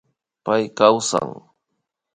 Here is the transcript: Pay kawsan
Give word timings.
Pay 0.45 0.63
kawsan 0.77 1.29